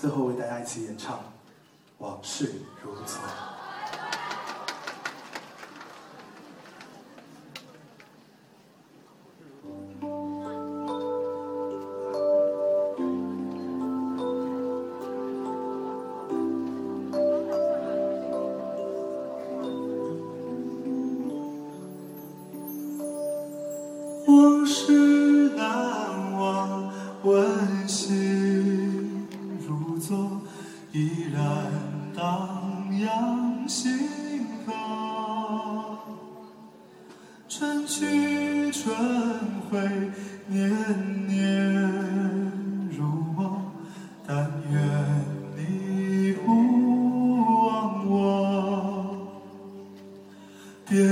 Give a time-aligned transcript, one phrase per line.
[0.00, 1.20] 最后为大家一起演唱
[1.98, 3.20] 往事如昨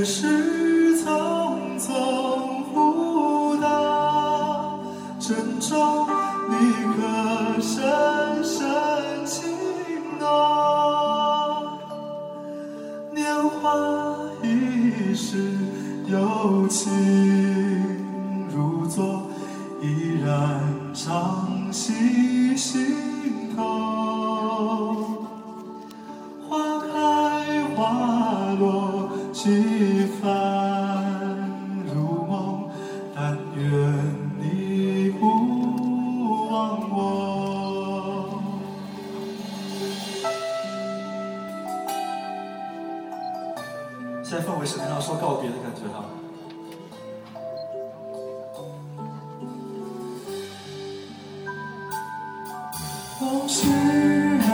[0.04, 4.78] 是匆匆赴道，
[5.18, 6.06] 珍重
[6.48, 6.54] 你
[6.96, 8.56] 可深深
[9.26, 9.50] 情
[10.18, 10.26] 浓。
[13.12, 13.70] 年华
[14.42, 15.52] 易逝，
[16.06, 16.88] 有情
[18.54, 19.22] 如昨，
[19.82, 20.60] 依然
[20.94, 22.17] 长新。
[53.18, 53.68] 总是
[54.38, 54.46] 让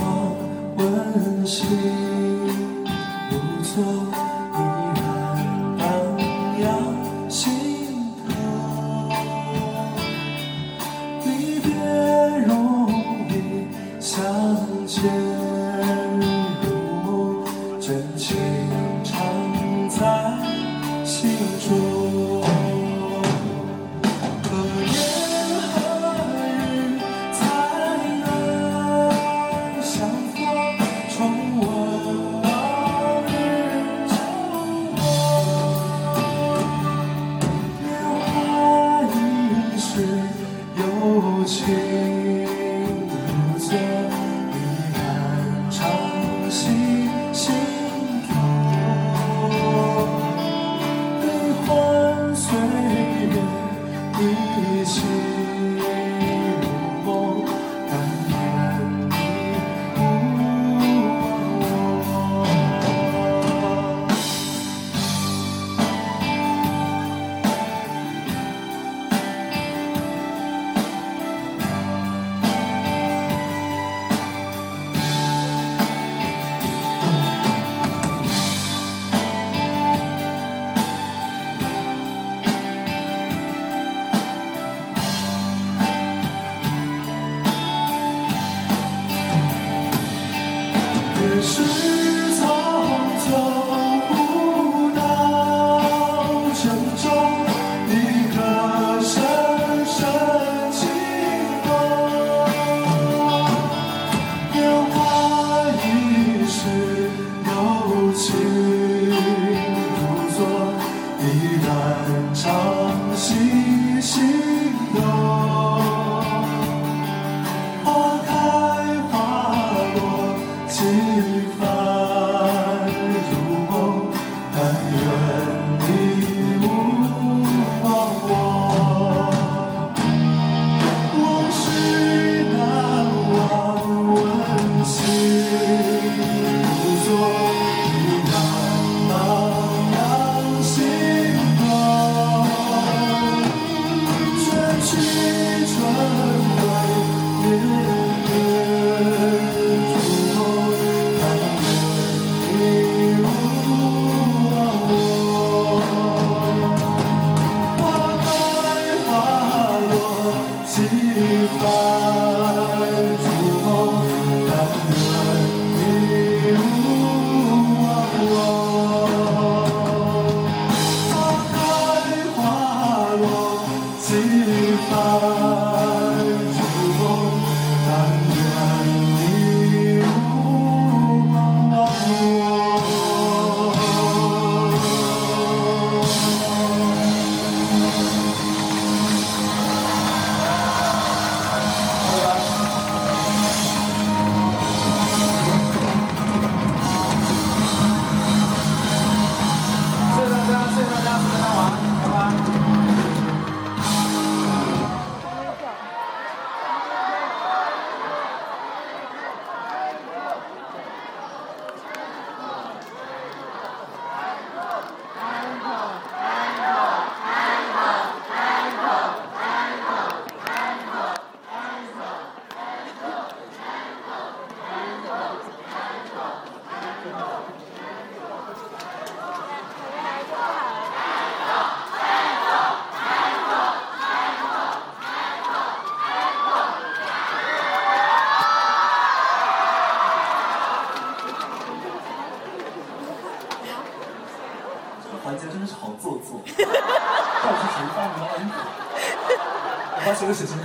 [0.00, 0.34] 我
[0.78, 2.11] 温馨。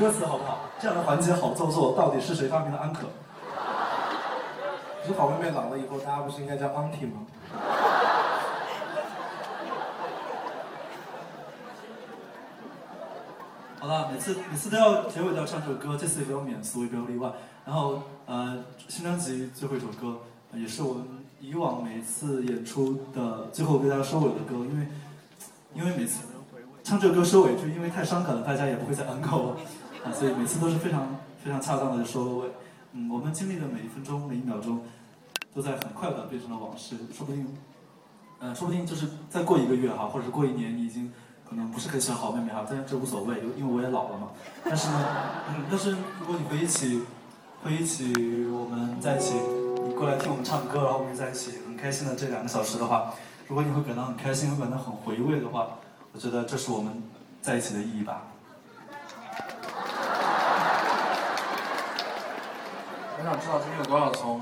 [0.08, 0.60] 歌词好不好？
[0.80, 1.94] 这样的环节好做作。
[1.94, 3.08] 到底是谁发明的安可？
[5.02, 7.28] 可是好妹妹老了以后，大家不是应该叫 auntie 吗？
[13.80, 17.30] 好了，每次每次都要结尾都要唱这首歌，这次也不要免俗，也不要例外。
[17.66, 20.20] 然后呃，新专辑最后一首歌，
[20.54, 21.04] 也是我们
[21.42, 24.88] 以往每次演出的最后为大家收尾的歌，因为
[25.74, 26.22] 因为每次
[26.82, 29.58] 唱这首歌收尾，就因为太伤感了，大家也不会再 encore 了
[30.14, 31.08] 所以每次都是非常
[31.44, 32.52] 非常恰当的收尾。
[32.94, 34.82] 嗯，我们经历的每一分钟、每一秒钟，
[35.54, 37.48] 都在很快的变成了往事，说不定，
[38.40, 41.12] 嗯，说不定就是再过一个月哈，或者是过一年，你已经。
[41.50, 44.28] 可能不是很喜欢好妹妹哈，但是这无所谓，因为我也老了嘛。
[44.66, 45.00] 但是呢，
[45.48, 47.02] 嗯，但是如果你回忆起，
[47.64, 48.14] 回忆起
[48.48, 49.36] 我们在一起，
[49.88, 53.14] 你过来听我们唱歌，然后我们在一起很开心的这两个小时的话，
[53.48, 55.70] 如果你会感到很开心，会感到很回味的话，
[56.12, 57.02] 我觉得这是我们
[57.42, 58.24] 在一起的意义吧。
[63.28, 64.40] 想知道今天有多少从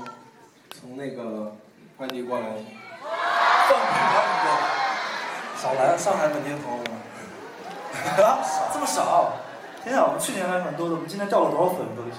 [0.70, 1.56] 从那个
[1.98, 4.46] 外地过来的放屁的。
[5.56, 8.38] 少来上海本地的朋友们，啊，
[8.72, 9.32] 这么少？
[9.82, 11.84] 天啊，我们去年还蛮多的，我们今天掉了多少粉？
[11.96, 12.18] 到底是？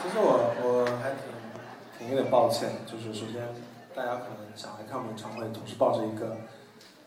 [0.00, 1.26] 其实我我还挺
[1.98, 3.42] 挺有点抱歉，就是首先
[3.92, 6.36] 大家可能想来看我们演唱会，总是抱着一个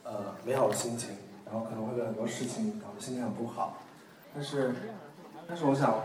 [0.04, 1.16] 呃美好的心情，
[1.46, 3.78] 然后可能会被很多事情搞得心情很不好。
[4.36, 4.76] 但是
[5.48, 6.04] 但是我想，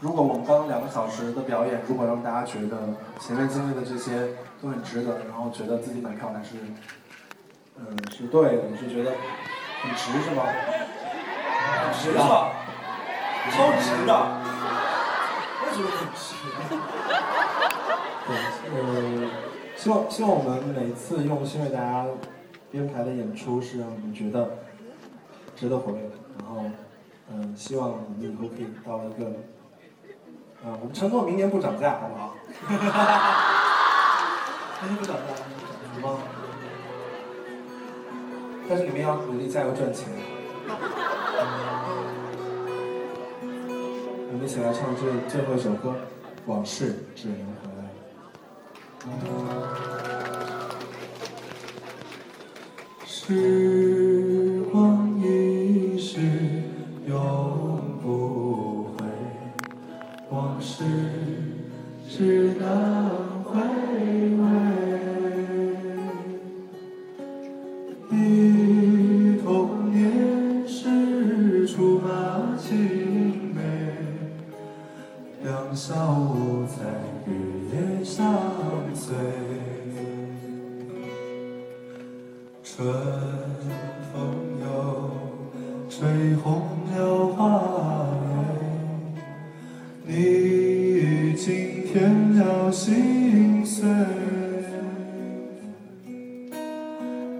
[0.00, 2.78] 如果我们刚刚两个小时的表演，如果让大家觉得
[3.20, 4.28] 前面经历的这些
[4.62, 6.56] 都很值得，然后觉得自己买票还是。
[7.76, 9.10] 嗯，是对的，你是觉得
[9.82, 10.42] 很值是吗？
[11.84, 12.52] 很值是吧？
[13.50, 14.12] 超值的，
[15.64, 16.34] 为什么很值？
[18.26, 18.36] 对，
[18.74, 19.30] 呃，
[19.76, 22.06] 希望希望我们每次用心为大家
[22.70, 24.58] 编排的演出是让你们觉得
[25.56, 26.64] 值得回味的，然后，
[27.32, 29.30] 嗯，希望我们以后可以到一个，
[30.62, 32.34] 啊，我们承诺明年不涨价，好不好？
[34.82, 35.22] 明年不涨价，
[36.02, 36.18] 好吗？
[38.68, 40.08] 但是你们要努力加油赚钱。
[44.32, 45.90] 我们一起来唱最最后一首歌，
[46.46, 47.42] 《往事只能回
[47.78, 47.84] 来》。
[53.06, 53.99] 时
[60.80, 60.88] 往
[62.08, 62.99] 事只
[91.92, 93.84] 添了心碎，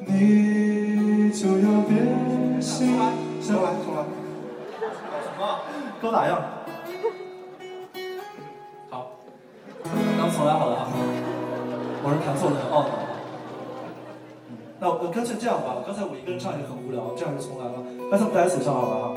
[0.08, 2.98] 你就要变心。
[3.40, 4.02] 重来，重来，
[5.22, 5.42] 什么？
[6.02, 6.42] 都哪样？
[10.32, 10.88] 重来好了啊，
[12.02, 12.90] 我是弹错了很懊恼。
[14.80, 17.74] 那我干脆这样吧，刚才我一个人唱也很无聊，这样就重来了。
[18.10, 19.14] 那咱们大家一起唱好了哈。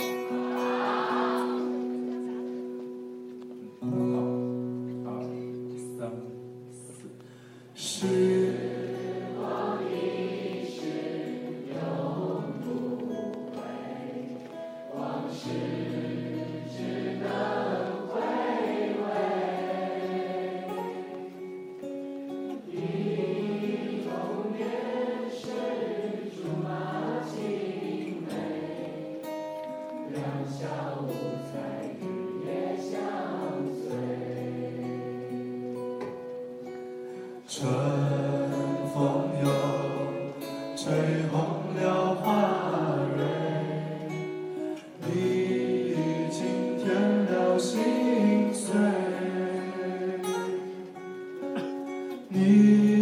[52.34, 52.93] Mm.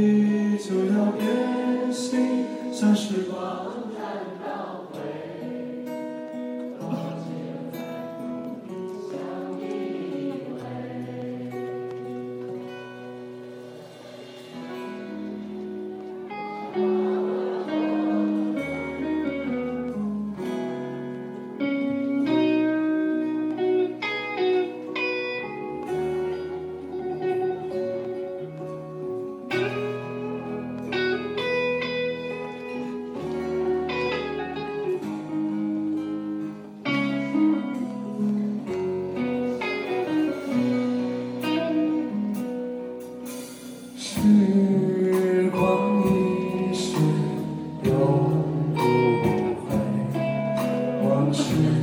[51.33, 51.80] you.